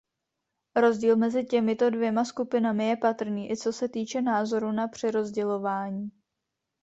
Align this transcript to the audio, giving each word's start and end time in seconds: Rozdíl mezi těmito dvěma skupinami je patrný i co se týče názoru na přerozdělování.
Rozdíl 0.75 1.15
mezi 1.15 1.45
těmito 1.45 1.89
dvěma 1.89 2.25
skupinami 2.25 2.87
je 2.87 2.97
patrný 2.97 3.51
i 3.51 3.57
co 3.57 3.73
se 3.73 3.89
týče 3.89 4.21
názoru 4.21 4.71
na 4.71 4.87
přerozdělování. 4.87 6.11